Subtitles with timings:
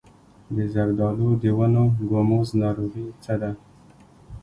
[0.55, 3.51] د زردالو د ونو ګوموز ناروغي څه ده؟